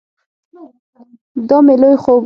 [1.49, 2.19] دا مې لوی خوب ؤ